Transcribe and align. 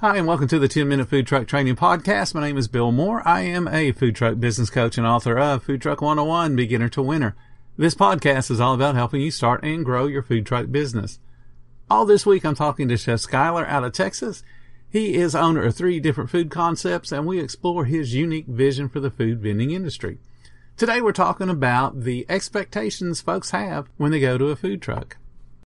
Hi, 0.00 0.16
and 0.16 0.26
welcome 0.26 0.48
to 0.48 0.58
the 0.58 0.66
10 0.66 0.88
Minute 0.88 1.10
Food 1.10 1.26
Truck 1.26 1.46
Training 1.46 1.76
Podcast. 1.76 2.34
My 2.34 2.40
name 2.40 2.56
is 2.56 2.68
Bill 2.68 2.90
Moore. 2.90 3.20
I 3.28 3.42
am 3.42 3.68
a 3.68 3.92
food 3.92 4.16
truck 4.16 4.40
business 4.40 4.70
coach 4.70 4.96
and 4.96 5.06
author 5.06 5.38
of 5.38 5.62
Food 5.62 5.82
Truck 5.82 6.00
101 6.00 6.56
Beginner 6.56 6.88
to 6.88 7.02
Winner. 7.02 7.36
This 7.76 7.94
podcast 7.94 8.50
is 8.50 8.62
all 8.62 8.72
about 8.72 8.94
helping 8.94 9.20
you 9.20 9.30
start 9.30 9.62
and 9.62 9.84
grow 9.84 10.06
your 10.06 10.22
food 10.22 10.46
truck 10.46 10.70
business. 10.70 11.18
All 11.90 12.06
this 12.06 12.24
week, 12.24 12.46
I'm 12.46 12.54
talking 12.54 12.88
to 12.88 12.96
Chef 12.96 13.18
Skyler 13.20 13.68
out 13.68 13.84
of 13.84 13.92
Texas. 13.92 14.42
He 14.88 15.16
is 15.16 15.34
owner 15.34 15.64
of 15.64 15.74
three 15.74 16.00
different 16.00 16.30
food 16.30 16.50
concepts, 16.50 17.12
and 17.12 17.26
we 17.26 17.38
explore 17.38 17.84
his 17.84 18.14
unique 18.14 18.46
vision 18.46 18.88
for 18.88 19.00
the 19.00 19.10
food 19.10 19.40
vending 19.42 19.70
industry. 19.70 20.18
Today, 20.78 21.02
we're 21.02 21.12
talking 21.12 21.50
about 21.50 22.04
the 22.04 22.24
expectations 22.26 23.20
folks 23.20 23.50
have 23.50 23.90
when 23.98 24.12
they 24.12 24.20
go 24.20 24.38
to 24.38 24.46
a 24.48 24.56
food 24.56 24.80
truck. 24.80 25.18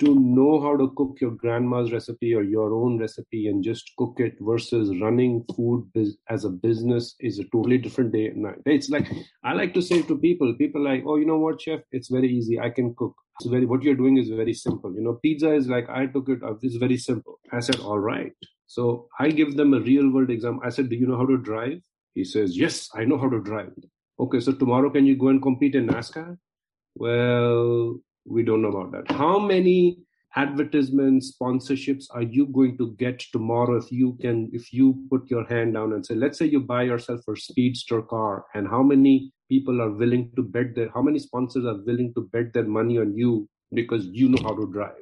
to 0.00 0.14
know 0.14 0.60
how 0.60 0.76
to 0.76 0.92
cook 0.96 1.16
your 1.20 1.30
grandma's 1.30 1.92
recipe 1.92 2.34
or 2.34 2.42
your 2.42 2.74
own 2.74 2.98
recipe 2.98 3.48
and 3.48 3.64
just 3.64 3.92
cook 3.96 4.16
it 4.18 4.34
versus 4.40 4.96
running 5.00 5.44
food 5.54 5.90
as 6.28 6.44
a 6.44 6.50
business 6.50 7.14
is 7.20 7.38
a 7.38 7.44
totally 7.44 7.78
different 7.78 8.12
day 8.12 8.26
and 8.28 8.42
night. 8.42 8.58
It's 8.66 8.90
like 8.90 9.10
I 9.42 9.52
like 9.54 9.72
to 9.74 9.82
say 9.82 10.02
to 10.02 10.18
people, 10.18 10.54
people 10.54 10.82
like, 10.82 11.04
oh, 11.06 11.16
you 11.16 11.26
know 11.26 11.38
what, 11.38 11.60
chef, 11.60 11.80
it's 11.92 12.08
very 12.08 12.28
easy. 12.28 12.60
I 12.60 12.70
can 12.70 12.94
cook. 12.94 13.14
Very 13.44 13.66
what 13.66 13.82
you're 13.82 13.94
doing 13.94 14.16
is 14.16 14.30
very 14.30 14.54
simple. 14.54 14.94
You 14.94 15.02
know, 15.02 15.18
pizza 15.22 15.52
is 15.52 15.68
like 15.68 15.88
I 15.90 16.06
took 16.06 16.28
it. 16.30 16.42
Up, 16.42 16.58
it's 16.62 16.76
very 16.76 16.96
simple. 16.96 17.38
I 17.52 17.60
said, 17.60 17.80
all 17.80 17.98
right. 17.98 18.32
So 18.66 19.08
I 19.20 19.28
give 19.28 19.56
them 19.56 19.74
a 19.74 19.80
real 19.80 20.10
world 20.10 20.30
example. 20.30 20.62
I 20.64 20.70
said, 20.70 20.88
do 20.88 20.96
you 20.96 21.06
know 21.06 21.18
how 21.18 21.26
to 21.26 21.36
drive? 21.36 21.80
He 22.14 22.24
says, 22.24 22.56
yes, 22.56 22.88
I 22.94 23.04
know 23.04 23.18
how 23.18 23.28
to 23.28 23.40
drive. 23.40 23.72
Okay, 24.18 24.40
so 24.40 24.52
tomorrow 24.52 24.88
can 24.88 25.04
you 25.04 25.16
go 25.16 25.28
and 25.28 25.42
compete 25.42 25.74
in 25.74 25.86
NASCAR? 25.86 26.38
Well, 26.94 28.00
we 28.28 28.42
don't 28.42 28.62
know 28.62 28.68
about 28.68 28.92
that. 28.92 29.14
How 29.14 29.38
many 29.38 29.98
advertisements 30.34 31.34
sponsorships 31.34 32.04
are 32.10 32.22
you 32.22 32.46
going 32.46 32.76
to 32.76 32.92
get 32.96 33.18
tomorrow 33.32 33.76
if 33.78 33.90
you 33.90 34.18
can 34.20 34.50
if 34.52 34.70
you 34.70 35.02
put 35.08 35.30
your 35.30 35.46
hand 35.46 35.72
down 35.72 35.94
and 35.94 36.04
say 36.04 36.14
let's 36.14 36.38
say 36.38 36.44
you 36.44 36.60
buy 36.60 36.82
yourself 36.82 37.20
a 37.26 37.34
speedster 37.34 38.02
car 38.02 38.44
and 38.52 38.68
how 38.68 38.82
many 38.82 39.32
people 39.48 39.80
are 39.80 39.92
willing 39.92 40.30
to 40.36 40.42
bet 40.42 40.74
their 40.74 40.90
how 40.92 41.00
many 41.00 41.18
sponsors 41.18 41.64
are 41.64 41.78
willing 41.86 42.12
to 42.12 42.28
bet 42.34 42.52
their 42.52 42.64
money 42.64 42.98
on 42.98 43.16
you 43.16 43.48
because 43.72 44.04
you 44.12 44.28
know 44.28 44.42
how 44.42 44.54
to 44.54 44.70
drive? 44.70 44.92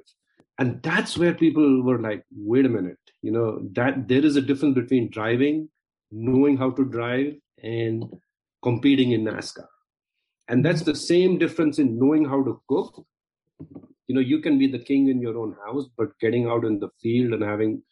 And 0.59 0.81
that's 0.85 1.19
where 1.19 1.35
people 1.35 1.83
were 1.83 1.99
like 1.99 2.25
wait 2.31 2.65
a 2.65 2.69
minute 2.69 2.99
you 3.21 3.33
know 3.33 3.61
that 3.73 4.07
there 4.07 4.25
is 4.25 4.37
a 4.37 4.41
difference 4.41 4.77
between 4.77 5.11
driving 5.11 5.69
knowing 6.13 6.57
how 6.57 6.71
to 6.71 6.85
drive 6.85 7.35
and 7.63 8.05
competing 8.63 9.13
in 9.13 9.25
nascar. 9.25 9.67
And 10.49 10.65
that's 10.65 10.83
the 10.83 10.95
same 10.95 11.39
difference 11.39 11.79
in 11.79 11.99
knowing 11.99 12.25
how 12.25 12.43
to 12.45 12.61
cook 12.69 13.05
you 14.07 14.15
know 14.15 14.21
you 14.21 14.41
can 14.41 14.59
be 14.59 14.67
the 14.67 14.79
king 14.79 15.09
in 15.09 15.21
your 15.21 15.39
own 15.39 15.57
house 15.67 15.87
but 15.97 16.19
getting 16.21 16.47
out 16.47 16.65
in 16.65 16.79
the 16.79 16.89
field 17.01 17.33
and 17.33 17.43
having 17.43 17.83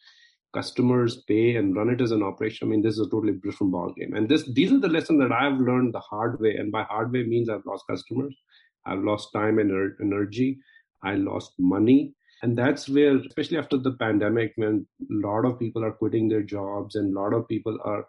customers 0.53 1.23
pay 1.27 1.55
and 1.55 1.75
run 1.75 1.89
it 1.89 2.01
as 2.01 2.11
an 2.11 2.21
operation 2.21 2.67
i 2.67 2.69
mean 2.69 2.81
this 2.81 2.93
is 2.93 3.07
a 3.07 3.09
totally 3.09 3.33
different 3.43 3.71
ball 3.71 3.91
game 3.97 4.13
and 4.13 4.29
this 4.29 4.43
these 4.53 4.71
are 4.71 4.79
the 4.79 4.87
lessons 4.87 5.19
that 5.19 5.31
i've 5.31 5.59
learned 5.59 5.93
the 5.93 5.99
hard 5.99 6.39
way. 6.39 6.55
And 6.55 6.71
by 6.71 6.83
hard 6.83 7.11
way 7.11 7.23
means 7.23 7.49
i've 7.49 7.65
lost 7.65 7.85
customers 7.89 8.35
i've 8.85 9.03
lost 9.03 9.33
time 9.33 9.59
and 9.59 9.71
energy 10.01 10.59
i 11.03 11.15
lost 11.15 11.53
money. 11.59 12.13
And 12.41 12.57
that's 12.57 12.89
where 12.89 13.17
especially 13.17 13.57
after 13.57 13.77
the 13.77 13.93
pandemic 13.93 14.51
when 14.57 14.85
a 15.01 15.27
lot 15.27 15.45
of 15.45 15.57
people 15.59 15.83
are 15.85 15.93
quitting 15.93 16.27
their 16.27 16.43
jobs 16.43 16.95
and 16.95 17.15
a 17.15 17.19
lot 17.19 17.33
of 17.33 17.47
people 17.47 17.77
are 17.85 18.05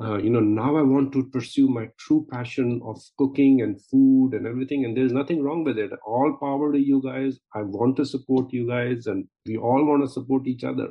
uh, 0.00 0.18
you 0.18 0.28
know 0.28 0.40
now 0.40 0.76
i 0.76 0.82
want 0.82 1.12
to 1.12 1.24
pursue 1.30 1.68
my 1.68 1.88
true 1.98 2.26
passion 2.30 2.80
of 2.84 3.00
cooking 3.18 3.62
and 3.62 3.80
food 3.84 4.34
and 4.34 4.46
everything 4.46 4.84
and 4.84 4.96
there's 4.96 5.12
nothing 5.12 5.42
wrong 5.42 5.64
with 5.64 5.78
it. 5.78 5.90
All 6.06 6.36
power 6.40 6.72
to 6.72 6.78
you 6.78 7.02
guys. 7.02 7.38
I 7.54 7.62
want 7.62 7.96
to 7.96 8.04
support 8.04 8.52
you 8.52 8.68
guys 8.68 9.06
and 9.06 9.26
we 9.46 9.56
all 9.56 9.84
want 9.84 10.02
to 10.02 10.08
support 10.08 10.46
each 10.46 10.64
other. 10.64 10.88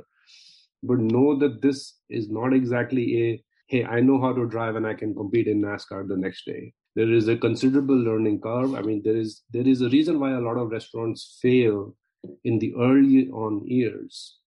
But 0.82 1.00
know 1.00 1.38
that 1.40 1.62
this 1.62 1.98
is 2.10 2.30
not 2.30 2.54
exactly 2.54 3.06
a 3.24 3.44
hey 3.68 3.84
i 3.86 4.00
know 4.00 4.22
how 4.22 4.32
to 4.34 4.48
drive 4.48 4.76
and 4.76 4.86
i 4.86 4.94
can 4.94 5.14
compete 5.16 5.48
in 5.48 5.62
nascar 5.62 6.08
the 6.08 6.18
next 6.18 6.46
day. 6.46 6.74
There 6.96 7.12
is 7.12 7.28
a 7.28 7.36
considerable 7.36 7.98
learning 7.98 8.42
curve. 8.42 8.74
I 8.74 8.82
mean 8.82 9.02
there 9.04 9.18
is 9.18 9.44
there 9.52 9.68
is 9.68 9.82
a 9.82 9.90
reason 9.90 10.20
why 10.20 10.32
a 10.32 10.40
lot 10.40 10.58
of 10.58 10.72
restaurants 10.72 11.38
fail 11.42 11.96
in 12.44 12.60
the 12.60 12.74
early 12.76 13.30
on 13.30 13.66
years. 13.68 14.40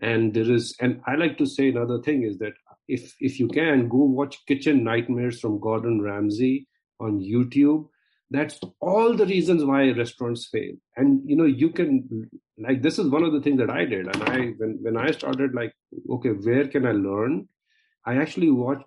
And 0.00 0.34
there 0.34 0.50
is 0.50 0.74
and 0.80 1.00
i 1.06 1.14
like 1.14 1.38
to 1.38 1.46
say 1.46 1.68
another 1.68 2.00
thing 2.02 2.24
is 2.24 2.38
that 2.38 2.54
if 2.96 3.14
if 3.20 3.40
you 3.40 3.48
can 3.48 3.88
go 3.88 4.02
watch 4.18 4.44
kitchen 4.46 4.84
nightmares 4.84 5.40
from 5.40 5.60
gordon 5.60 6.00
ramsay 6.02 6.66
on 7.00 7.20
youtube. 7.20 7.88
That's 8.30 8.58
all 8.80 9.14
the 9.14 9.26
reasons 9.26 9.62
why 9.62 9.90
restaurants 9.90 10.46
fail. 10.50 10.74
And 10.96 11.20
you 11.28 11.36
know 11.36 11.44
you 11.62 11.68
can 11.70 12.30
like 12.66 12.80
this 12.80 12.98
is 12.98 13.10
one 13.14 13.24
of 13.24 13.32
the 13.32 13.42
things 13.42 13.58
that 13.58 13.70
i 13.70 13.84
did. 13.84 14.06
And 14.06 14.22
i 14.22 14.38
when, 14.60 14.78
when 14.80 14.96
i 14.96 15.10
started 15.10 15.54
like 15.54 15.74
okay 16.16 16.30
where 16.30 16.66
can 16.68 16.86
i 16.86 16.92
learn? 16.92 17.48
I 18.06 18.16
actually 18.16 18.50
watched 18.50 18.86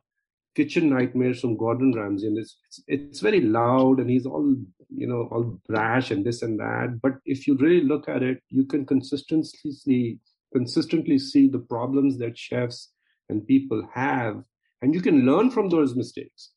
kitchen 0.55 0.89
nightmares 0.89 1.41
from 1.41 1.57
gordon 1.57 1.93
ramsay. 1.93 2.27
And 2.27 2.39
it's, 2.39 2.57
it's 2.67 2.81
it's 2.87 3.19
very 3.19 3.41
loud 3.41 3.99
and 3.99 4.09
he's 4.09 4.25
all 4.25 4.55
you 5.03 5.07
know 5.11 5.21
all 5.31 5.59
brash 5.67 6.09
and 6.09 6.25
this 6.25 6.41
and 6.41 6.59
that. 6.59 6.99
But 7.01 7.13
if 7.25 7.47
you 7.47 7.55
really 7.57 7.85
look 7.93 8.09
at 8.09 8.23
it 8.23 8.41
you 8.49 8.65
can 8.65 8.85
consistently 8.93 9.71
see 9.83 10.19
consistently 10.53 11.19
see 11.19 11.47
the 11.47 11.63
problems 11.75 12.17
that 12.17 12.37
chefs 12.37 12.89
and 13.29 13.47
people 13.47 13.87
have 13.93 14.43
and 14.81 14.93
you 14.93 15.01
can 15.01 15.25
learn 15.25 15.49
from 15.49 15.69
those 15.69 15.95
mistakes. 15.95 16.51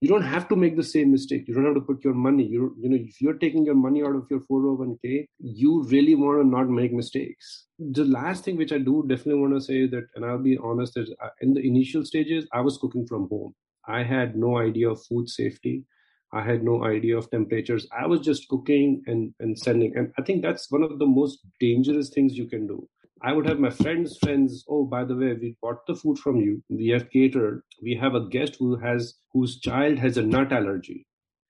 You 0.00 0.08
don't 0.08 0.22
have 0.22 0.48
to 0.48 0.56
make 0.56 0.76
the 0.76 0.82
same 0.82 1.12
mistake. 1.12 1.46
You 1.46 1.54
don't 1.54 1.66
have 1.66 1.74
to 1.74 1.80
put 1.82 2.02
your 2.02 2.14
money. 2.14 2.44
You 2.44 2.74
you 2.80 2.88
know 2.88 2.96
if 2.96 3.20
you're 3.20 3.40
taking 3.42 3.66
your 3.66 3.74
money 3.74 4.02
out 4.02 4.16
of 4.16 4.26
your 4.30 4.40
401k 4.50 5.26
you 5.38 5.82
really 5.84 6.14
want 6.14 6.40
to 6.40 6.46
not 6.48 6.70
make 6.70 6.92
mistakes. 6.92 7.66
The 7.78 8.04
last 8.04 8.44
thing 8.44 8.56
which 8.56 8.72
i 8.72 8.78
do 8.78 9.04
definitely 9.06 9.40
want 9.42 9.54
to 9.54 9.60
say 9.60 9.86
that 9.86 10.06
and 10.14 10.24
i'll 10.24 10.46
be 10.46 10.56
honest 10.70 10.96
is 10.96 11.12
uh, 11.22 11.28
in 11.42 11.54
the 11.54 11.66
initial 11.72 12.04
stages 12.04 12.46
i 12.52 12.60
was 12.60 12.78
cooking 12.78 13.06
from 13.06 13.28
home. 13.28 13.54
I 13.86 14.02
had 14.02 14.36
no 14.36 14.58
idea 14.58 14.88
of 14.90 15.04
food 15.04 15.28
safety. 15.28 15.84
I 16.32 16.42
had 16.42 16.62
no 16.62 16.84
idea 16.84 17.18
of 17.18 17.30
temperatures. 17.30 17.86
I 18.02 18.06
was 18.06 18.20
just 18.20 18.48
cooking 18.48 19.02
and 19.06 19.34
and 19.40 19.58
sending 19.66 19.96
and 19.96 20.12
i 20.18 20.22
think 20.22 20.42
that's 20.42 20.70
one 20.70 20.82
of 20.88 20.98
the 20.98 21.12
most 21.20 21.40
dangerous 21.68 22.10
things 22.16 22.38
you 22.42 22.48
can 22.54 22.66
do 22.66 22.80
I 23.22 23.32
would 23.32 23.46
have 23.46 23.58
my 23.58 23.70
friends' 23.70 24.16
friends. 24.16 24.64
Oh, 24.68 24.84
by 24.84 25.04
the 25.04 25.14
way, 25.14 25.34
we 25.34 25.56
bought 25.60 25.86
the 25.86 25.94
food 25.94 26.18
from 26.18 26.36
you. 26.36 26.62
We 26.70 26.88
have 26.88 27.10
catered. 27.10 27.62
We 27.82 27.94
have 27.96 28.14
a 28.14 28.26
guest 28.28 28.56
who 28.58 28.76
has 28.76 29.14
whose 29.32 29.60
child 29.60 29.98
has 29.98 30.16
a 30.16 30.22
nut 30.22 30.52
allergy. 30.52 31.06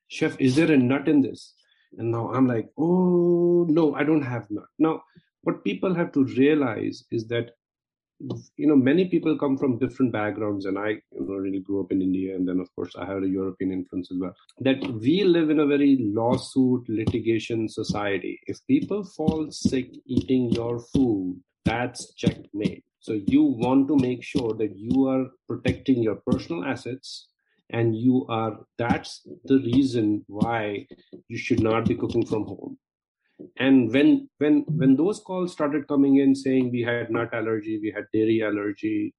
Chef, 0.08 0.40
is 0.40 0.56
there 0.56 0.72
a 0.72 0.76
nut 0.76 1.06
in 1.08 1.20
this? 1.22 1.54
And 1.96 2.10
now 2.10 2.32
I'm 2.32 2.46
like, 2.46 2.68
oh 2.76 3.66
no, 3.68 3.94
I 3.94 4.02
don't 4.02 4.22
have 4.22 4.50
nut. 4.50 4.66
Now, 4.78 5.02
what 5.42 5.64
people 5.64 5.94
have 5.94 6.12
to 6.12 6.24
realize 6.24 7.04
is 7.10 7.28
that 7.28 7.50
you 8.56 8.66
know 8.66 8.76
many 8.76 9.06
people 9.06 9.38
come 9.38 9.56
from 9.56 9.78
different 9.78 10.12
backgrounds 10.12 10.66
and 10.66 10.78
i 10.78 10.88
you 10.88 11.20
know 11.20 11.36
really 11.36 11.60
grew 11.60 11.82
up 11.82 11.90
in 11.90 12.02
india 12.02 12.34
and 12.34 12.46
then 12.46 12.60
of 12.60 12.68
course 12.74 12.94
i 12.96 13.04
had 13.06 13.22
a 13.22 13.28
european 13.28 13.72
influence 13.72 14.10
as 14.12 14.18
well 14.20 14.34
that 14.60 14.78
we 15.00 15.24
live 15.24 15.48
in 15.48 15.60
a 15.60 15.66
very 15.66 15.96
lawsuit 16.00 16.86
litigation 16.88 17.66
society 17.66 18.38
if 18.46 18.58
people 18.66 19.02
fall 19.02 19.50
sick 19.50 19.88
eating 20.04 20.50
your 20.50 20.78
food 20.78 21.40
that's 21.64 22.14
checkmate. 22.14 22.84
So 23.00 23.12
you 23.26 23.42
want 23.42 23.88
to 23.88 23.96
make 23.96 24.22
sure 24.22 24.54
that 24.54 24.76
you 24.76 25.08
are 25.08 25.26
protecting 25.48 26.02
your 26.02 26.16
personal 26.26 26.64
assets 26.64 27.30
and 27.72 27.96
you 27.96 28.26
are 28.28 28.58
that's 28.78 29.26
the 29.44 29.58
reason 29.58 30.24
why 30.26 30.86
you 31.28 31.38
should 31.38 31.60
not 31.60 31.86
be 31.86 31.94
cooking 31.94 32.26
from 32.26 32.44
home 32.44 32.78
and 33.58 33.92
when 33.92 34.28
when 34.38 34.64
when 34.68 34.96
those 34.96 35.20
calls 35.20 35.52
started 35.52 35.86
coming 35.88 36.16
in 36.18 36.34
saying 36.34 36.70
we 36.70 36.82
had 36.82 37.10
nut 37.10 37.32
allergy 37.32 37.78
we 37.80 37.90
had 37.90 38.04
dairy 38.12 38.42
allergy 38.42 39.14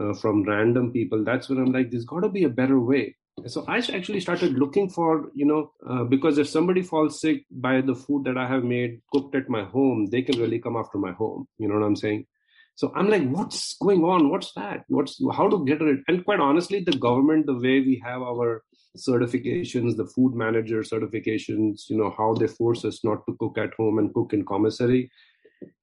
uh, 0.00 0.12
from 0.14 0.42
random 0.44 0.92
people 0.92 1.24
that's 1.24 1.48
when 1.48 1.58
i'm 1.58 1.72
like 1.72 1.90
there's 1.90 2.04
got 2.04 2.20
to 2.20 2.28
be 2.28 2.44
a 2.44 2.56
better 2.60 2.80
way 2.80 3.14
so 3.46 3.64
i 3.68 3.78
actually 3.78 4.20
started 4.20 4.58
looking 4.58 4.88
for 4.88 5.30
you 5.34 5.44
know 5.44 5.70
uh, 5.88 6.04
because 6.04 6.38
if 6.38 6.48
somebody 6.48 6.82
falls 6.82 7.20
sick 7.20 7.44
by 7.50 7.80
the 7.80 7.94
food 7.94 8.24
that 8.24 8.38
i 8.38 8.46
have 8.46 8.64
made 8.64 9.00
cooked 9.12 9.34
at 9.34 9.48
my 9.48 9.64
home 9.64 10.06
they 10.06 10.22
can 10.22 10.38
really 10.38 10.58
come 10.58 10.76
after 10.76 10.98
my 10.98 11.12
home. 11.12 11.46
You 11.58 11.68
know 11.68 11.74
what 11.74 11.86
i'm 11.86 11.96
saying? 11.96 12.26
So 12.74 12.92
i'm 12.96 13.08
like 13.08 13.28
what's 13.28 13.76
going 13.78 14.04
on? 14.04 14.28
What's 14.30 14.52
that? 14.54 14.84
What's 14.88 15.20
how 15.36 15.48
to 15.48 15.64
get 15.64 15.82
it 15.82 16.00
and 16.08 16.24
quite 16.24 16.40
honestly 16.40 16.80
the 16.80 16.96
government 16.96 17.46
the 17.46 17.54
way 17.54 17.80
we 17.80 18.00
have 18.04 18.22
our 18.22 18.62
certifications 18.96 19.96
the 19.96 20.06
food 20.14 20.34
manager 20.34 20.80
certifications 20.82 21.88
you 21.88 21.96
know 21.96 22.14
how 22.16 22.34
they 22.34 22.46
force 22.46 22.84
us 22.84 23.02
not 23.02 23.24
to 23.26 23.36
cook 23.40 23.56
at 23.56 23.72
home 23.78 23.98
and 23.98 24.12
cook 24.12 24.34
in 24.34 24.44
commissary 24.44 25.10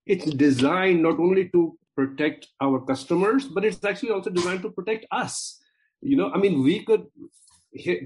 it's 0.06 0.26
designed 0.26 1.02
not 1.02 1.18
only 1.18 1.48
to 1.48 1.76
protect 1.96 2.48
our 2.60 2.80
customers, 2.80 3.46
but 3.46 3.64
it's 3.64 3.84
actually 3.84 4.10
also 4.10 4.30
designed 4.30 4.62
to 4.62 4.70
protect 4.70 5.06
us. 5.10 5.60
You 6.00 6.16
know, 6.16 6.30
I 6.32 6.38
mean, 6.38 6.62
we 6.62 6.84
could 6.84 7.04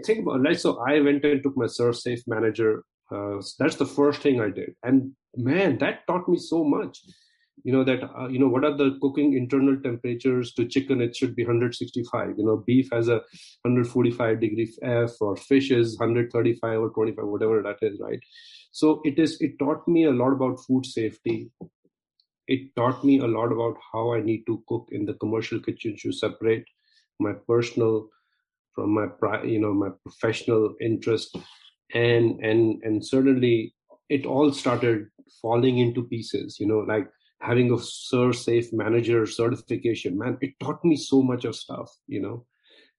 think 0.04 0.20
about 0.20 0.42
like 0.42 0.58
so. 0.58 0.78
I 0.86 1.00
went 1.00 1.24
and 1.24 1.42
took 1.42 1.56
my 1.56 1.66
ServSafe 1.66 2.22
Manager. 2.26 2.84
Uh, 3.10 3.40
that's 3.58 3.76
the 3.76 3.86
first 3.86 4.22
thing 4.22 4.40
I 4.40 4.50
did, 4.50 4.74
and 4.82 5.12
man, 5.36 5.78
that 5.78 6.06
taught 6.06 6.28
me 6.28 6.38
so 6.38 6.64
much. 6.64 7.00
You 7.62 7.72
know 7.72 7.84
that 7.84 8.02
uh, 8.02 8.28
you 8.28 8.38
know 8.38 8.48
what 8.48 8.64
are 8.64 8.76
the 8.76 8.98
cooking 9.00 9.34
internal 9.34 9.76
temperatures 9.80 10.52
to 10.54 10.66
chicken? 10.66 11.00
It 11.00 11.16
should 11.16 11.36
be 11.36 11.44
165. 11.44 12.34
You 12.36 12.44
know, 12.44 12.64
beef 12.66 12.88
has 12.92 13.08
a 13.08 13.22
145 13.62 14.40
degree 14.40 14.72
F, 14.82 15.12
or 15.20 15.36
fish 15.36 15.70
is 15.70 15.98
135 15.98 16.80
or 16.80 16.90
25, 16.90 17.24
whatever 17.26 17.62
that 17.62 17.78
is, 17.82 17.98
right? 18.00 18.20
So 18.72 19.00
it 19.04 19.18
is. 19.18 19.40
It 19.40 19.58
taught 19.58 19.86
me 19.86 20.04
a 20.04 20.10
lot 20.10 20.32
about 20.32 20.58
food 20.66 20.84
safety 20.84 21.50
it 22.46 22.74
taught 22.76 23.04
me 23.04 23.18
a 23.18 23.26
lot 23.26 23.52
about 23.52 23.76
how 23.92 24.12
I 24.12 24.20
need 24.20 24.44
to 24.46 24.62
cook 24.68 24.88
in 24.92 25.06
the 25.06 25.14
commercial 25.14 25.60
kitchen 25.60 25.96
to 26.02 26.12
separate 26.12 26.64
my 27.18 27.32
personal 27.48 28.08
from 28.74 28.94
my 28.94 29.06
you 29.44 29.60
know 29.60 29.72
my 29.72 29.88
professional 30.02 30.74
interest. 30.80 31.36
And 31.94 32.40
and 32.40 32.82
and 32.82 33.04
certainly 33.04 33.74
it 34.08 34.26
all 34.26 34.52
started 34.52 35.06
falling 35.40 35.78
into 35.78 36.06
pieces 36.06 36.58
you 36.60 36.66
know 36.66 36.80
like 36.80 37.08
having 37.40 37.70
a 37.70 37.76
ServSafe 37.76 38.72
manager 38.72 39.26
certification. 39.26 40.18
Man 40.18 40.38
it 40.40 40.54
taught 40.60 40.84
me 40.84 40.96
so 40.96 41.22
much 41.22 41.44
of 41.44 41.56
stuff 41.56 41.90
you 42.06 42.20
know 42.20 42.46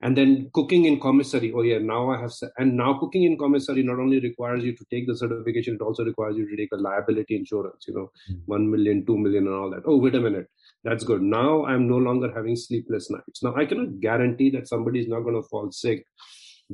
and 0.02 0.18
then 0.18 0.50
cooking 0.54 0.86
in 0.86 1.00
commissary. 1.00 1.54
Oh 1.56 1.62
yeah 1.62 1.78
now 1.80 2.10
i 2.12 2.20
have 2.20 2.32
and 2.58 2.76
now 2.76 2.98
cooking 3.00 3.24
in 3.24 3.38
commissary 3.38 3.84
not 3.84 4.00
only 4.00 4.20
requires 4.20 4.64
you 4.64 4.76
to 4.76 4.86
take 4.92 5.08
the 5.08 5.18
certification 5.18 5.76
it 5.76 5.82
also 5.82 6.04
requires 6.04 6.36
you 6.38 6.50
to 6.50 6.56
take 6.56 6.72
a 6.74 6.78
liability 6.78 7.36
insurance 7.36 7.86
you 7.88 7.94
know 7.94 8.12
mm-hmm. 8.30 8.40
1 8.46 8.72
million 8.72 9.06
2 9.06 9.18
million 9.18 9.48
and 9.48 9.56
all 9.56 9.70
that. 9.70 9.84
Oh 9.86 9.98
wait 9.98 10.16
a 10.16 10.20
minute. 10.20 10.48
That's 10.84 11.04
good. 11.04 11.22
Now 11.22 11.66
i'm 11.66 11.88
no 11.88 11.98
longer 11.98 12.32
having 12.34 12.56
sleepless 12.56 13.10
nights. 13.10 13.44
Now 13.44 13.56
i 13.56 13.66
cannot 13.66 14.00
guarantee 14.00 14.50
that 14.52 14.68
somebody 14.68 15.00
is 15.00 15.08
not 15.08 15.22
going 15.22 15.42
to 15.42 15.48
fall 15.48 15.72
sick 15.72 16.06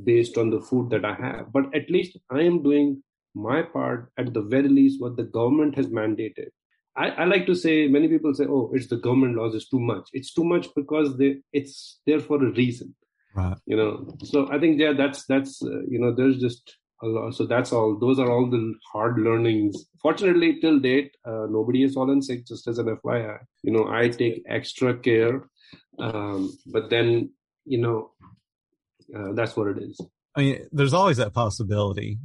based 0.04 0.38
on 0.38 0.50
the 0.50 0.62
food 0.62 0.90
that 0.90 1.04
i 1.04 1.14
have 1.14 1.52
but 1.52 1.66
at 1.76 1.90
least 1.90 2.18
i 2.30 2.40
am 2.40 2.64
doing 2.64 3.04
my 3.36 3.62
part 3.62 4.10
at 4.18 4.34
the 4.34 4.42
very 4.42 4.70
least 4.70 5.02
what 5.02 5.18
the 5.18 5.24
government 5.24 5.76
has 5.76 5.88
mandated. 5.88 6.48
I, 6.96 7.10
I, 7.10 7.26
like 7.26 7.46
to 7.46 7.56
say 7.56 7.88
many 7.88 8.08
people 8.10 8.34
say 8.34 8.46
oh 8.46 8.72
it's 8.74 8.88
the 8.88 8.98
government 8.98 9.36
laws 9.36 9.56
it's 9.56 9.70
too 9.70 9.80
much. 9.80 10.10
It's 10.14 10.34
too 10.34 10.44
much 10.44 10.68
because 10.76 11.18
they 11.18 11.38
it's 11.54 12.00
there 12.06 12.20
for 12.20 12.44
a 12.44 12.52
reason 12.52 12.94
right. 13.36 13.58
You 13.66 13.78
know 13.78 14.16
so 14.24 14.48
i 14.52 14.60
think 14.60 14.80
yeah 14.80 14.94
that's 14.94 15.26
that's 15.26 15.62
uh, 15.64 15.82
you 15.88 16.00
know 16.00 16.14
there's 16.14 16.38
just 16.38 16.78
a 17.04 17.08
lot 17.08 17.34
so 17.34 17.46
that's 17.46 17.72
all 17.72 17.98
those 17.98 18.20
are 18.20 18.32
all 18.32 18.50
the 18.50 18.76
hard 18.92 19.18
learnings. 19.18 19.86
Fortunately 20.02 20.60
till 20.60 20.80
date 20.80 21.16
uh, 21.26 21.48
nobody 21.50 21.82
has 21.84 21.94
fallen 21.94 22.22
sick 22.22 22.46
just 22.46 22.68
as 22.68 22.78
an 22.78 22.96
fyi 23.04 23.38
you 23.64 23.72
know 23.72 23.88
i 23.90 24.08
take 24.08 24.44
extra 24.48 24.98
care 24.98 25.48
um, 26.00 26.56
but 26.68 26.90
then 26.90 27.32
you 27.66 27.80
know 27.80 28.12
uh, 29.16 29.34
that's 29.34 29.56
what 29.58 29.68
it 29.68 29.78
is. 29.80 30.00
I 30.36 30.42
mean 30.42 30.68
there's 30.72 30.94
always 30.94 31.18
that 31.18 31.34
possibility. 31.34 32.20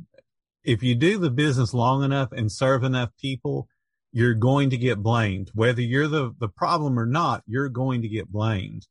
If 0.62 0.82
you 0.82 0.94
do 0.94 1.18
the 1.18 1.30
business 1.30 1.72
long 1.72 2.02
enough 2.02 2.32
and 2.32 2.50
serve 2.50 2.84
enough 2.84 3.10
people 3.20 3.68
you're 4.12 4.34
going 4.34 4.70
to 4.70 4.78
get 4.78 5.02
blamed. 5.02 5.50
Whether 5.52 5.82
you're 5.82 6.08
the 6.08 6.34
the 6.38 6.48
problem 6.48 6.98
or 6.98 7.06
not 7.06 7.42
you're 7.46 7.68
going 7.68 8.02
to 8.02 8.08
get 8.08 8.32
blamed 8.32 8.86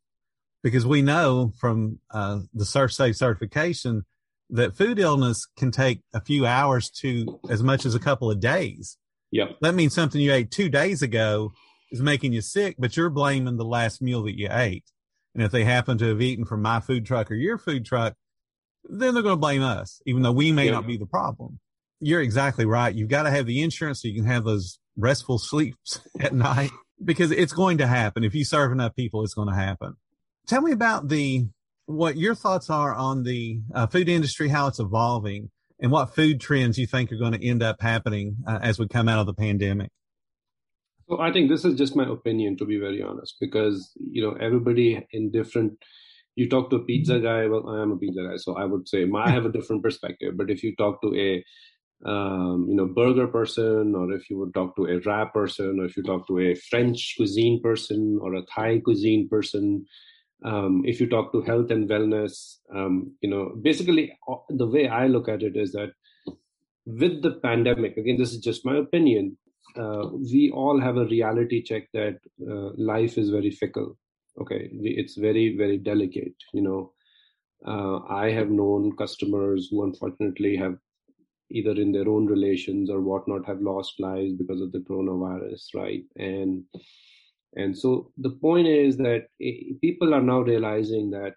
because 0.65 0.83
we 0.83 1.03
know 1.03 1.53
from 1.59 1.99
uh, 2.09 2.39
the 2.51 2.65
Safe 2.65 3.15
certification 3.15 4.03
that 4.49 4.75
food 4.75 4.97
illness 4.97 5.45
can 5.55 5.69
take 5.69 5.99
a 6.11 6.19
few 6.19 6.47
hours 6.47 6.89
to 6.89 7.39
as 7.51 7.61
much 7.61 7.85
as 7.85 7.93
a 7.93 7.99
couple 7.99 8.31
of 8.31 8.39
days. 8.39 8.97
Yep. 9.29 9.57
That 9.61 9.75
means 9.75 9.93
something 9.93 10.19
you 10.19 10.33
ate 10.33 10.49
two 10.49 10.67
days 10.67 11.03
ago 11.03 11.51
is 11.91 12.01
making 12.01 12.33
you 12.33 12.41
sick, 12.41 12.77
but 12.79 12.97
you're 12.97 13.11
blaming 13.11 13.57
the 13.57 13.63
last 13.63 14.01
meal 14.01 14.23
that 14.23 14.39
you 14.39 14.47
ate. 14.49 14.85
And 15.35 15.43
if 15.43 15.51
they 15.51 15.65
happen 15.65 15.99
to 15.99 16.07
have 16.07 16.19
eaten 16.19 16.45
from 16.45 16.63
my 16.63 16.79
food 16.79 17.05
truck 17.05 17.29
or 17.29 17.35
your 17.35 17.59
food 17.59 17.85
truck, 17.85 18.15
then 18.85 19.13
they're 19.13 19.21
going 19.21 19.33
to 19.33 19.39
blame 19.39 19.61
us, 19.61 20.01
even 20.07 20.23
though 20.23 20.31
we 20.31 20.51
may 20.51 20.65
yeah. 20.65 20.71
not 20.71 20.87
be 20.87 20.97
the 20.97 21.05
problem. 21.05 21.59
You're 21.99 22.21
exactly 22.21 22.65
right. 22.65 22.95
You've 22.95 23.09
got 23.09 23.23
to 23.23 23.31
have 23.31 23.45
the 23.45 23.61
insurance 23.61 24.01
so 24.01 24.07
you 24.07 24.15
can 24.15 24.25
have 24.25 24.45
those 24.45 24.79
restful 24.97 25.37
sleeps 25.37 26.01
at 26.19 26.33
night 26.33 26.71
because 27.03 27.29
it's 27.29 27.53
going 27.53 27.77
to 27.77 27.85
happen. 27.85 28.23
If 28.23 28.33
you 28.33 28.43
serve 28.43 28.71
enough 28.71 28.95
people, 28.95 29.23
it's 29.23 29.35
going 29.35 29.49
to 29.49 29.55
happen. 29.55 29.97
Tell 30.47 30.61
me 30.61 30.71
about 30.71 31.09
the 31.09 31.47
what 31.87 32.17
your 32.17 32.35
thoughts 32.35 32.69
are 32.69 32.93
on 32.93 33.23
the 33.23 33.61
uh, 33.73 33.87
food 33.87 34.09
industry, 34.09 34.49
how 34.49 34.67
it's 34.67 34.79
evolving, 34.79 35.49
and 35.79 35.91
what 35.91 36.15
food 36.15 36.39
trends 36.39 36.77
you 36.77 36.87
think 36.87 37.11
are 37.11 37.17
going 37.17 37.33
to 37.33 37.47
end 37.47 37.61
up 37.61 37.81
happening 37.81 38.37
uh, 38.47 38.59
as 38.61 38.79
we 38.79 38.87
come 38.87 39.07
out 39.07 39.19
of 39.19 39.27
the 39.27 39.33
pandemic. 39.33 39.89
So 41.07 41.19
I 41.19 41.31
think 41.31 41.49
this 41.49 41.65
is 41.65 41.75
just 41.75 41.95
my 41.95 42.09
opinion, 42.09 42.57
to 42.57 42.65
be 42.65 42.79
very 42.79 43.01
honest, 43.01 43.35
because 43.39 43.91
you 43.99 44.21
know 44.21 44.35
everybody 44.39 45.05
in 45.11 45.31
different. 45.31 45.73
You 46.35 46.49
talk 46.49 46.69
to 46.69 46.77
a 46.77 46.83
pizza 46.83 47.13
mm-hmm. 47.13 47.23
guy. 47.23 47.47
Well, 47.47 47.69
I 47.69 47.81
am 47.81 47.91
a 47.91 47.97
pizza 47.97 48.21
guy, 48.27 48.37
so 48.37 48.57
I 48.57 48.65
would 48.65 48.89
say 48.89 49.05
my, 49.05 49.25
I 49.25 49.29
have 49.29 49.45
a 49.45 49.51
different 49.51 49.83
perspective. 49.83 50.33
But 50.35 50.49
if 50.49 50.63
you 50.63 50.75
talk 50.75 51.01
to 51.01 51.15
a 51.15 51.43
um, 52.09 52.65
you 52.67 52.75
know 52.75 52.87
burger 52.87 53.27
person, 53.27 53.93
or 53.95 54.11
if 54.11 54.29
you 54.29 54.39
would 54.39 54.53
talk 54.53 54.75
to 54.75 54.85
a 54.85 54.99
wrap 55.05 55.33
person, 55.33 55.79
or 55.79 55.85
if 55.85 55.95
you 55.95 56.03
talk 56.03 56.27
to 56.27 56.39
a 56.39 56.55
French 56.55 57.13
cuisine 57.17 57.61
person 57.61 58.19
or 58.21 58.33
a 58.33 58.41
Thai 58.41 58.79
cuisine 58.79 59.29
person, 59.29 59.85
um, 60.43 60.83
if 60.85 60.99
you 60.99 61.07
talk 61.09 61.31
to 61.31 61.41
health 61.41 61.71
and 61.71 61.89
wellness, 61.89 62.57
um, 62.73 63.13
you 63.21 63.29
know, 63.29 63.55
basically 63.61 64.17
uh, 64.29 64.35
the 64.49 64.67
way 64.67 64.87
I 64.87 65.07
look 65.07 65.29
at 65.29 65.43
it 65.43 65.55
is 65.55 65.71
that 65.71 65.91
with 66.85 67.21
the 67.21 67.31
pandemic, 67.43 67.97
again, 67.97 68.17
this 68.17 68.33
is 68.33 68.39
just 68.39 68.65
my 68.65 68.77
opinion, 68.77 69.37
uh, 69.77 70.09
we 70.13 70.51
all 70.53 70.79
have 70.79 70.97
a 70.97 71.05
reality 71.05 71.61
check 71.61 71.87
that 71.93 72.19
uh, 72.49 72.71
life 72.77 73.17
is 73.17 73.29
very 73.29 73.51
fickle. 73.51 73.97
Okay, 74.39 74.69
it's 74.71 75.15
very, 75.15 75.55
very 75.57 75.77
delicate. 75.77 76.35
You 76.53 76.61
know, 76.61 76.93
uh, 77.65 77.99
I 78.09 78.31
have 78.31 78.49
known 78.49 78.95
customers 78.97 79.69
who 79.71 79.83
unfortunately 79.83 80.57
have 80.57 80.77
either 81.51 81.71
in 81.71 81.91
their 81.91 82.09
own 82.09 82.25
relations 82.25 82.89
or 82.89 83.01
whatnot 83.01 83.45
have 83.45 83.61
lost 83.61 83.99
lives 83.99 84.33
because 84.33 84.61
of 84.61 84.71
the 84.71 84.79
coronavirus, 84.79 85.63
right? 85.73 86.03
And 86.17 86.63
and 87.55 87.77
so 87.77 88.11
the 88.17 88.31
point 88.31 88.67
is 88.67 88.97
that 88.97 89.27
eh, 89.41 89.73
people 89.81 90.13
are 90.13 90.21
now 90.21 90.41
realizing 90.41 91.09
that, 91.11 91.35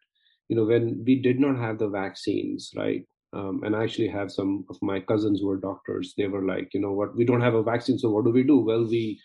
you 0.48 0.56
know, 0.56 0.64
when 0.64 1.02
we 1.06 1.20
did 1.20 1.38
not 1.38 1.56
have 1.56 1.78
the 1.78 1.88
vaccines, 1.88 2.72
right? 2.76 3.04
Um, 3.32 3.62
and 3.64 3.76
I 3.76 3.84
actually 3.84 4.08
have 4.08 4.32
some 4.32 4.64
of 4.70 4.78
my 4.80 5.00
cousins 5.00 5.40
who 5.40 5.50
are 5.50 5.56
doctors. 5.58 6.14
They 6.16 6.26
were 6.26 6.44
like, 6.44 6.70
you 6.72 6.80
know 6.80 6.92
what, 6.92 7.14
we 7.14 7.24
don't 7.24 7.42
have 7.42 7.54
a 7.54 7.62
vaccine, 7.62 7.98
so 7.98 8.10
what 8.10 8.24
do 8.24 8.30
we 8.30 8.42
do? 8.42 8.58
Well, 8.58 8.84
we, 8.86 9.20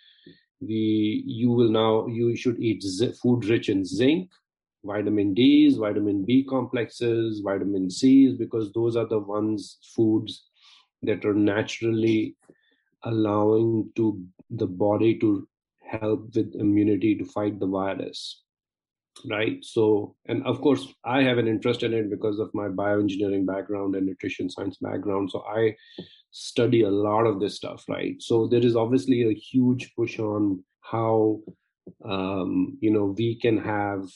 we, 0.62 1.24
you 1.26 1.52
will 1.52 1.70
now, 1.70 2.08
you 2.08 2.36
should 2.36 2.60
eat 2.60 2.84
z- 2.84 3.14
food 3.22 3.46
rich 3.46 3.70
in 3.70 3.86
zinc, 3.86 4.30
vitamin 4.86 5.34
D's, 5.34 5.78
vitamin 5.78 6.26
B 6.26 6.46
complexes, 6.48 7.42
vitamin 7.44 7.90
C's, 7.90 8.36
because 8.38 8.72
those 8.74 8.96
are 8.96 9.08
the 9.08 9.20
ones 9.20 9.80
foods 9.96 10.46
that 11.04 11.26
are 11.26 11.34
naturally 11.34 12.36
allowing 13.04 13.92
to 13.96 14.24
the 14.50 14.68
body 14.68 15.18
to 15.20 15.48
help 16.02 16.36
with 16.36 16.56
immunity 16.56 17.16
to 17.16 17.26
fight 17.26 17.60
the 17.60 17.68
virus 17.68 18.44
right? 19.30 19.64
So 19.64 20.16
and 20.28 20.46
of 20.46 20.62
course 20.62 20.88
i 21.06 21.22
have 21.22 21.38
an 21.38 21.48
interest 21.48 21.84
in 21.84 21.94
it 21.94 22.10
because 22.10 22.40
of 22.40 22.54
my 22.54 22.68
bioengineering 22.68 23.46
background 23.46 23.96
and 23.96 24.06
nutrition 24.06 24.50
science 24.50 24.78
background. 24.82 25.32
So 25.32 25.44
i 25.48 25.76
study 26.32 26.82
a 26.82 26.90
lot 26.90 27.26
of 27.26 27.40
this 27.40 27.56
stuff 27.56 27.86
right? 27.88 28.16
So 28.22 28.48
there 28.48 28.66
is 28.66 28.76
obviously 28.76 29.24
a 29.24 29.34
huge 29.34 29.94
push 29.96 30.20
on 30.20 30.64
how 30.82 31.40
um, 32.04 32.78
you 32.82 32.92
know 32.92 33.16
we 33.18 33.36
can 33.36 33.58
have 33.58 34.08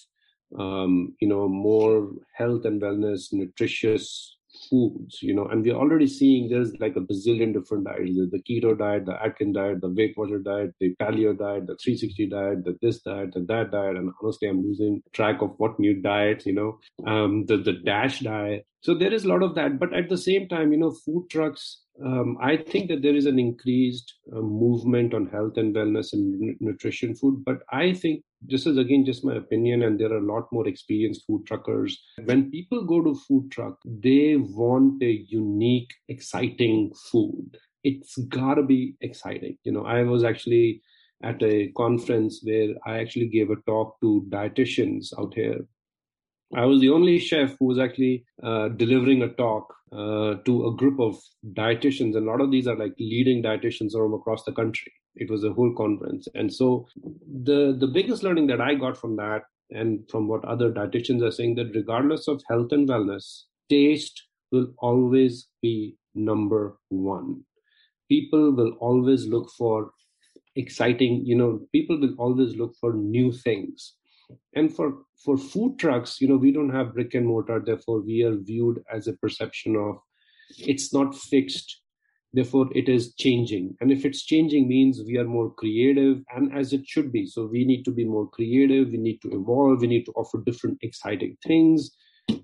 um, 0.57 1.15
you 1.19 1.27
know 1.27 1.47
more 1.47 2.11
health 2.33 2.65
and 2.65 2.81
wellness 2.81 3.33
nutritious 3.33 4.36
foods, 4.69 5.21
you 5.21 5.33
know, 5.33 5.45
and 5.45 5.63
we're 5.63 5.75
already 5.75 6.07
seeing 6.07 6.49
there's 6.49 6.73
like 6.79 6.95
a 6.95 7.01
bazillion 7.01 7.53
different 7.53 7.85
diets. 7.85 8.31
The 8.31 8.41
keto 8.47 8.77
diet, 8.77 9.05
the 9.05 9.21
Atkins 9.21 9.55
diet, 9.55 9.81
the 9.81 10.13
Watcher 10.15 10.39
diet, 10.39 10.73
the 10.79 10.95
paleo 11.01 11.37
diet, 11.37 11.67
the 11.67 11.75
360 11.75 12.27
diet, 12.27 12.65
the 12.65 12.77
this 12.81 12.99
diet, 12.99 13.33
the 13.33 13.41
that 13.41 13.71
diet. 13.71 13.97
And 13.97 14.11
honestly, 14.21 14.47
I'm 14.47 14.63
losing 14.63 15.01
track 15.13 15.41
of 15.41 15.53
what 15.57 15.79
new 15.79 16.01
diets, 16.01 16.45
you 16.45 16.53
know, 16.53 16.79
um, 17.05 17.45
the, 17.45 17.57
the 17.57 17.73
DASH 17.73 18.21
diet. 18.21 18.65
So 18.87 18.93
there 18.93 19.13
is 19.13 19.25
a 19.25 19.27
lot 19.27 19.43
of 19.43 19.53
that. 19.55 19.79
But 19.79 19.93
at 19.93 20.07
the 20.07 20.17
same 20.17 20.47
time, 20.47 20.71
you 20.71 20.77
know, 20.77 20.91
food 20.91 21.29
trucks 21.29 21.81
um, 22.05 22.37
I 22.39 22.55
think 22.55 22.87
that 22.87 23.01
there 23.01 23.17
is 23.17 23.25
an 23.25 23.37
increased 23.37 24.13
uh, 24.31 24.39
movement 24.39 25.13
on 25.13 25.27
health 25.27 25.57
and 25.57 25.75
wellness 25.75 26.13
and 26.13 26.41
n- 26.41 26.57
nutrition 26.61 27.13
food. 27.13 27.43
But 27.43 27.63
I 27.69 27.91
think 27.91 28.23
this 28.41 28.65
is 28.65 28.77
again 28.77 29.03
just 29.03 29.25
my 29.25 29.35
opinion, 29.35 29.83
and 29.83 29.99
there 29.99 30.13
are 30.13 30.19
a 30.19 30.33
lot 30.33 30.47
more 30.53 30.69
experienced 30.69 31.25
food 31.27 31.45
truckers. 31.45 32.01
When 32.23 32.49
people 32.49 32.85
go 32.85 33.03
to 33.03 33.19
food 33.27 33.51
truck, 33.51 33.77
they 33.83 34.37
want 34.37 35.03
a 35.03 35.25
unique, 35.27 35.93
exciting 36.07 36.93
food. 37.11 37.57
It's 37.83 38.17
gotta 38.29 38.63
be 38.63 38.95
exciting. 39.01 39.57
You 39.65 39.73
know, 39.73 39.85
I 39.85 40.03
was 40.03 40.23
actually 40.23 40.81
at 41.23 41.43
a 41.43 41.73
conference 41.75 42.39
where 42.41 42.69
I 42.85 42.99
actually 42.99 43.27
gave 43.27 43.49
a 43.49 43.57
talk 43.65 43.99
to 43.99 44.25
dietitians 44.29 45.07
out 45.19 45.33
here 45.33 45.65
I 46.55 46.65
was 46.65 46.79
the 46.79 46.89
only 46.89 47.19
chef 47.19 47.55
who 47.59 47.65
was 47.65 47.79
actually 47.79 48.25
uh, 48.41 48.69
delivering 48.69 49.21
a 49.21 49.29
talk 49.29 49.73
uh, 49.91 50.35
to 50.45 50.67
a 50.67 50.75
group 50.75 50.99
of 50.99 51.17
dietitians, 51.53 52.15
and 52.15 52.27
a 52.27 52.31
lot 52.31 52.41
of 52.41 52.51
these 52.51 52.67
are 52.67 52.75
like 52.75 52.93
leading 52.99 53.43
dietitians 53.43 53.91
from 53.91 54.13
across 54.13 54.43
the 54.43 54.53
country. 54.53 54.91
It 55.15 55.29
was 55.29 55.43
a 55.43 55.51
whole 55.51 55.73
conference. 55.75 56.27
And 56.35 56.53
so 56.53 56.87
the 56.95 57.75
the 57.77 57.87
biggest 57.87 58.23
learning 58.23 58.47
that 58.47 58.61
I 58.61 58.75
got 58.75 58.97
from 58.97 59.15
that 59.17 59.43
and 59.71 60.09
from 60.09 60.27
what 60.27 60.45
other 60.45 60.71
dietitians 60.71 61.21
are 61.21 61.31
saying 61.31 61.55
that 61.55 61.75
regardless 61.75 62.27
of 62.27 62.41
health 62.47 62.71
and 62.71 62.87
wellness, 62.87 63.43
taste 63.69 64.23
will 64.51 64.73
always 64.77 65.47
be 65.61 65.97
number 66.15 66.77
one. 66.89 67.43
People 68.09 68.51
will 68.53 68.71
always 68.79 69.27
look 69.27 69.49
for 69.57 69.91
exciting, 70.55 71.25
you 71.25 71.35
know, 71.35 71.61
people 71.71 71.99
will 71.99 72.15
always 72.17 72.55
look 72.55 72.73
for 72.79 72.93
new 72.93 73.31
things. 73.31 73.95
And 74.53 74.73
for 74.73 75.03
for 75.23 75.37
food 75.37 75.79
trucks, 75.79 76.19
you 76.21 76.27
know, 76.27 76.37
we 76.37 76.51
don't 76.51 76.73
have 76.73 76.93
brick 76.93 77.13
and 77.13 77.25
mortar, 77.25 77.61
therefore 77.65 78.01
we 78.01 78.23
are 78.23 78.35
viewed 78.35 78.83
as 78.91 79.07
a 79.07 79.13
perception 79.13 79.75
of 79.75 79.99
it's 80.57 80.93
not 80.93 81.15
fixed. 81.15 81.81
Therefore 82.33 82.67
it 82.75 82.89
is 82.89 83.15
changing. 83.15 83.75
And 83.79 83.91
if 83.91 84.05
it's 84.05 84.23
changing 84.23 84.67
means 84.67 85.01
we 85.05 85.17
are 85.17 85.23
more 85.23 85.51
creative 85.53 86.23
and 86.35 86.53
as 86.53 86.73
it 86.73 86.85
should 86.85 87.11
be. 87.11 87.25
So 87.25 87.45
we 87.45 87.63
need 87.65 87.83
to 87.85 87.91
be 87.91 88.03
more 88.03 88.27
creative. 88.27 88.89
We 88.89 88.97
need 88.97 89.21
to 89.21 89.29
evolve. 89.31 89.81
We 89.81 89.87
need 89.87 90.05
to 90.05 90.11
offer 90.11 90.43
different 90.45 90.77
exciting 90.81 91.37
things. 91.45 91.95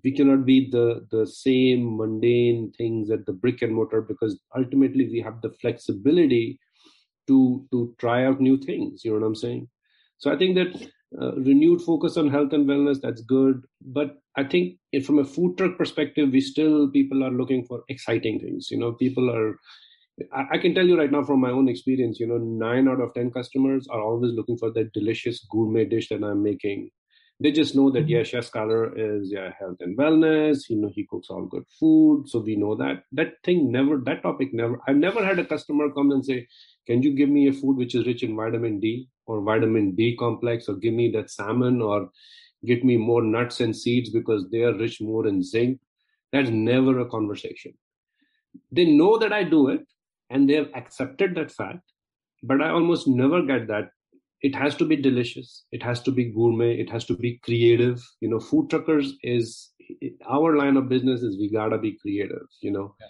We 0.04 0.14
cannot 0.14 0.46
be 0.46 0.70
the 0.70 1.06
the 1.12 1.28
same 1.28 1.98
mundane 1.98 2.72
things 2.78 3.12
at 3.12 3.26
the 3.26 3.34
brick 3.34 3.62
and 3.62 3.76
mortar 3.76 4.02
because 4.02 4.40
ultimately 4.56 5.10
we 5.10 5.20
have 5.22 5.42
the 5.42 5.52
flexibility 5.62 6.60
to 7.28 7.68
to 7.72 7.94
try 8.00 8.26
out 8.26 8.40
new 8.40 8.58
things. 8.58 9.04
You 9.04 9.12
know 9.12 9.20
what 9.20 9.28
i'm 9.28 9.36
saying? 9.36 9.68
So 10.18 10.32
i 10.32 10.38
think 10.38 10.56
that 10.56 10.90
uh, 11.22 11.34
renewed 11.36 11.82
focus 11.82 12.18
on 12.18 12.30
health 12.30 12.54
and 12.54 12.68
wellness 12.68 13.00
that's 13.02 13.22
good. 13.22 13.62
But 13.82 14.18
i 14.36 14.44
think 14.44 14.78
from 15.06 15.20
a 15.20 15.26
food 15.26 15.58
truck 15.58 15.78
perspective 15.78 16.30
we 16.32 16.42
still 16.42 16.90
people 16.90 17.24
are 17.24 17.32
looking 17.32 17.66
for 17.66 17.84
exciting 17.90 18.40
things. 18.40 18.70
You 18.72 18.80
know 18.80 18.94
people 18.94 19.30
are 19.30 19.60
I, 20.34 20.46
I 20.54 20.58
can 20.58 20.74
tell 20.74 20.86
you 20.86 20.98
right 20.98 21.12
now 21.12 21.24
from 21.24 21.42
my 21.42 21.52
own 21.52 21.68
experience 21.68 22.20
you 22.20 22.28
know 22.28 22.38
nine 22.38 22.88
out 22.88 23.02
of 23.02 23.14
ten 23.14 23.32
customers 23.32 23.88
are 23.90 24.02
always 24.02 24.34
looking 24.34 24.58
for 24.58 24.72
that 24.72 24.94
delicious 24.94 25.46
gourmet 25.52 25.86
dish 25.86 26.10
that 26.10 26.24
i'm 26.24 26.44
making. 26.44 26.90
They 27.40 27.52
just 27.52 27.76
know 27.76 27.90
that 27.92 28.02
mm-hmm. 28.02 28.10
yeah 28.10 28.24
chef 28.24 28.46
scholar 28.46 28.98
is 28.98 29.32
yeah 29.32 29.52
health 29.60 29.78
and 29.82 29.98
wellness. 29.98 30.70
You 30.70 30.78
know 30.78 30.92
he 30.94 31.06
cooks 31.10 31.28
all 31.30 31.46
good 31.46 31.66
food 31.80 32.30
so 32.30 32.40
we 32.40 32.56
know 32.56 32.76
that. 32.76 33.04
That 33.12 33.34
thing 33.44 33.72
never 33.72 33.98
that 34.06 34.24
topic 34.24 34.54
never 34.54 34.80
i've 34.88 34.96
never 34.96 35.26
had 35.26 35.40
a 35.40 35.46
customer 35.46 35.90
come 35.92 36.12
and 36.12 36.26
say 36.26 36.48
can 36.88 37.02
you 37.02 37.12
give 37.16 37.30
me 37.30 37.48
a 37.48 37.54
food 37.54 37.78
which 37.78 37.96
is 37.96 38.06
rich 38.06 38.24
in 38.24 38.36
vitamin 38.36 38.80
d 38.80 39.08
or 39.26 39.42
vitamin 39.42 39.96
d 39.96 40.16
complex 40.18 40.68
or 40.68 40.76
give 40.76 40.94
me 40.94 41.12
that 41.12 41.30
salmon 41.30 41.82
or 41.82 42.10
get 42.66 42.84
me 42.84 42.98
more 42.98 43.22
nuts 43.22 43.60
and 43.60 43.76
seeds 43.76 44.10
because 44.10 44.50
they 44.52 44.64
are 44.64 44.78
rich 44.78 45.02
more 45.02 45.28
in 45.28 45.44
zinc? 45.44 45.80
That's 46.32 46.50
never 46.50 47.00
a 47.00 47.10
conversation. 47.10 47.74
They 48.72 48.86
know 48.86 49.18
that 49.18 49.34
i 49.34 49.44
do 49.44 49.70
it 49.70 49.86
and 50.30 50.50
they 50.50 50.56
have 50.56 50.70
accepted 50.76 51.36
that 51.36 51.52
fact 51.52 51.92
but 52.44 52.62
i 52.62 52.70
almost 52.70 53.08
never 53.08 53.42
get 53.42 53.68
that. 53.68 53.90
It 54.42 54.54
has 54.56 54.76
to 54.76 54.86
be 54.86 54.98
delicious. 54.98 55.64
It 55.72 55.82
has 55.84 56.02
to 56.02 56.12
be 56.12 56.26
gourmet. 56.26 56.78
It 56.78 56.90
has 56.90 57.06
to 57.06 57.16
be 57.16 57.38
creative. 57.46 58.04
You 58.20 58.30
know 58.30 58.40
food 58.40 58.70
truckers 58.70 59.14
is 59.24 59.70
our 60.30 60.58
line 60.58 60.78
of 60.78 60.90
business 60.90 61.22
is 61.22 61.38
we 61.38 61.50
gotta 61.50 61.78
be 61.78 61.98
creative 62.02 62.48
you 62.62 62.72
know? 62.72 62.96
Yeah. 63.00 63.08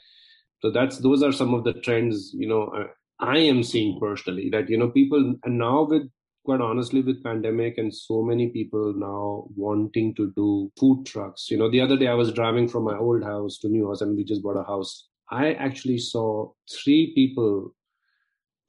so 0.61 0.71
that's 0.71 0.97
those 0.97 1.23
are 1.23 1.31
some 1.31 1.53
of 1.53 1.63
the 1.63 1.73
trends 1.73 2.31
you 2.33 2.47
know 2.47 2.63
uh, 2.79 2.87
I, 3.23 3.37
am 3.39 3.63
seeing 3.63 3.99
personally 3.99 4.49
that 4.51 4.69
you 4.69 4.77
know 4.77 4.89
people 4.89 5.35
and 5.43 5.57
now 5.57 5.83
with 5.83 6.09
quite 6.45 6.61
honestly 6.61 7.01
with 7.01 7.23
pandemic 7.23 7.77
and 7.77 7.93
so 7.93 8.21
many 8.21 8.49
people 8.49 8.93
now 8.95 9.45
wanting 9.55 10.13
to 10.15 10.31
do 10.35 10.71
food 10.77 11.05
trucks 11.05 11.49
you 11.49 11.57
know 11.57 11.71
the 11.71 11.79
other 11.79 11.97
day 11.97 12.07
i 12.07 12.13
was 12.13 12.33
driving 12.33 12.67
from 12.67 12.83
my 12.83 12.97
old 12.97 13.23
house 13.23 13.57
to 13.59 13.69
new 13.69 13.87
house 13.87 14.01
and 14.01 14.17
we 14.17 14.25
just 14.25 14.43
bought 14.43 14.57
a 14.57 14.63
house 14.63 15.07
i 15.31 15.53
actually 15.53 15.97
saw 15.97 16.51
three 16.69 17.13
people 17.15 17.73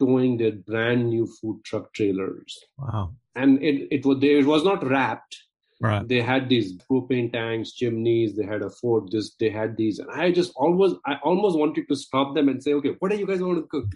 towing 0.00 0.36
their 0.36 0.52
brand 0.52 1.08
new 1.08 1.26
food 1.26 1.62
truck 1.64 1.92
trailers. 1.92 2.58
Wow. 2.78 3.14
And 3.36 3.62
it, 3.62 3.88
it 3.90 4.06
was 4.06 4.18
it 4.22 4.46
was 4.46 4.64
not 4.64 4.86
wrapped. 4.86 5.36
Right. 5.80 6.06
They 6.06 6.20
had 6.20 6.48
these 6.48 6.78
propane 6.78 7.32
tanks, 7.32 7.72
chimneys, 7.72 8.36
they 8.36 8.44
had 8.44 8.62
a 8.62 8.70
Ford, 8.70 9.10
this 9.10 9.34
they 9.38 9.50
had 9.50 9.76
these. 9.76 9.98
And 9.98 10.10
I 10.10 10.30
just 10.30 10.52
always 10.56 10.92
I 11.04 11.16
almost 11.22 11.58
wanted 11.58 11.88
to 11.88 11.96
stop 11.96 12.34
them 12.34 12.48
and 12.48 12.62
say, 12.62 12.74
okay, 12.74 12.94
what 13.00 13.12
are 13.12 13.16
you 13.16 13.26
guys 13.26 13.40
going 13.40 13.56
to 13.56 13.68
cook? 13.68 13.86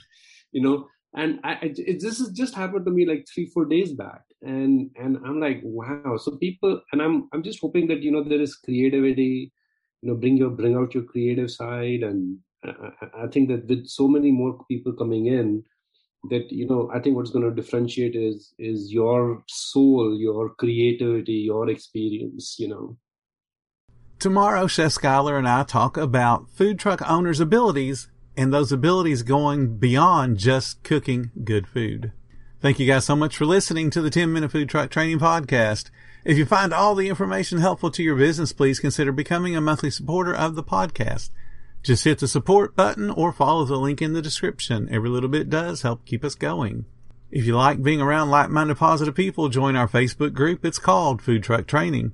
You 0.52 0.62
know, 0.62 0.88
and 1.14 1.40
I, 1.44 1.54
it, 1.62 2.00
this 2.00 2.18
has 2.18 2.30
just 2.30 2.54
happened 2.54 2.84
to 2.86 2.92
me 2.92 3.06
like 3.06 3.26
three 3.32 3.46
four 3.46 3.64
days 3.64 3.92
back. 3.92 4.22
And 4.42 4.90
and 4.96 5.16
i'm 5.24 5.40
like 5.40 5.60
wow. 5.64 6.16
So 6.16 6.36
people 6.36 6.80
and 6.92 7.02
i'm 7.02 7.28
i'm 7.32 7.42
just 7.42 7.60
hoping 7.60 7.88
that 7.88 8.02
you 8.02 8.12
know 8.12 8.22
there 8.22 8.40
is 8.40 8.56
creativity 8.56 9.52
you 10.02 10.08
know 10.08 10.16
bring 10.16 10.36
your 10.36 10.50
bring 10.50 10.76
out 10.76 10.94
your 10.94 11.04
creative 11.04 11.50
side. 11.50 12.02
And 12.02 12.38
I, 12.64 13.24
I 13.24 13.26
think 13.28 13.48
that 13.48 13.66
with 13.66 13.86
so 13.88 14.06
many 14.06 14.30
more 14.30 14.64
people 14.68 14.92
coming 14.92 15.26
in 15.26 15.64
that 16.30 16.50
you 16.50 16.66
know 16.66 16.90
i 16.92 16.98
think 16.98 17.16
what's 17.16 17.30
going 17.30 17.48
to 17.48 17.54
differentiate 17.54 18.16
is 18.16 18.52
is 18.58 18.92
your 18.92 19.42
soul 19.48 20.18
your 20.18 20.50
creativity 20.54 21.32
your 21.32 21.70
experience 21.70 22.56
you 22.58 22.68
know? 22.68 22.96
Tomorrow 24.18 24.66
chef 24.66 24.92
Schuyler 24.92 25.38
and 25.38 25.48
i 25.48 25.62
talk 25.62 25.96
about 25.96 26.50
food 26.50 26.78
truck 26.78 27.08
owners 27.08 27.38
abilities 27.38 28.08
and 28.38 28.52
those 28.52 28.72
abilities 28.72 29.22
going 29.22 29.76
beyond 29.76 30.38
just 30.38 30.82
cooking 30.82 31.30
good 31.44 31.66
food 31.66 32.12
thank 32.62 32.78
you 32.78 32.86
guys 32.86 33.04
so 33.04 33.14
much 33.14 33.36
for 33.36 33.44
listening 33.44 33.90
to 33.90 34.00
the 34.00 34.10
10 34.10 34.32
minute 34.32 34.50
food 34.50 34.68
truck 34.68 34.88
training 34.88 35.18
podcast 35.18 35.90
if 36.24 36.38
you 36.38 36.46
find 36.46 36.72
all 36.72 36.94
the 36.94 37.08
information 37.08 37.58
helpful 37.58 37.90
to 37.90 38.02
your 38.02 38.16
business 38.16 38.52
please 38.52 38.80
consider 38.80 39.12
becoming 39.12 39.54
a 39.54 39.60
monthly 39.60 39.90
supporter 39.90 40.34
of 40.34 40.54
the 40.54 40.64
podcast 40.64 41.28
just 41.82 42.04
hit 42.04 42.18
the 42.18 42.28
support 42.28 42.74
button 42.74 43.10
or 43.10 43.32
follow 43.32 43.64
the 43.64 43.76
link 43.76 44.02
in 44.02 44.12
the 44.12 44.22
description. 44.22 44.88
Every 44.90 45.08
little 45.08 45.28
bit 45.28 45.48
does 45.48 45.82
help 45.82 46.04
keep 46.04 46.24
us 46.24 46.34
going. 46.34 46.84
If 47.30 47.44
you 47.44 47.56
like 47.56 47.82
being 47.82 48.00
around 48.00 48.30
like-minded 48.30 48.78
positive 48.78 49.14
people, 49.14 49.48
join 49.48 49.76
our 49.76 49.88
Facebook 49.88 50.32
group. 50.32 50.64
It's 50.64 50.78
called 50.78 51.22
Food 51.22 51.42
Truck 51.42 51.66
Training. 51.66 52.12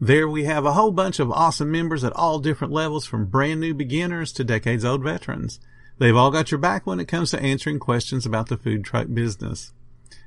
There 0.00 0.28
we 0.28 0.44
have 0.44 0.64
a 0.64 0.74
whole 0.74 0.92
bunch 0.92 1.18
of 1.18 1.32
awesome 1.32 1.72
members 1.72 2.04
at 2.04 2.12
all 2.12 2.38
different 2.38 2.72
levels 2.72 3.04
from 3.04 3.26
brand 3.26 3.60
new 3.60 3.74
beginners 3.74 4.30
to 4.34 4.44
decades 4.44 4.84
old 4.84 5.02
veterans. 5.02 5.58
They've 5.98 6.14
all 6.14 6.30
got 6.30 6.52
your 6.52 6.58
back 6.58 6.86
when 6.86 7.00
it 7.00 7.08
comes 7.08 7.32
to 7.32 7.42
answering 7.42 7.80
questions 7.80 8.24
about 8.24 8.48
the 8.48 8.56
food 8.56 8.84
truck 8.84 9.08
business. 9.12 9.72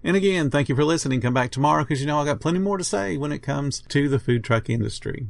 And 0.04 0.18
again, 0.18 0.50
thank 0.50 0.68
you 0.68 0.76
for 0.76 0.84
listening. 0.84 1.22
Come 1.22 1.34
back 1.34 1.52
tomorrow 1.52 1.84
because 1.84 2.02
you 2.02 2.08
know 2.08 2.20
I 2.20 2.26
got 2.26 2.42
plenty 2.42 2.60
more 2.60 2.78
to 2.78 2.84
say 2.84 3.16
when 3.16 3.32
it 3.32 3.40
comes 3.40 3.82
to 3.88 4.10
the 4.10 4.20
food 4.20 4.44
truck 4.44 4.70
industry. 4.70 5.28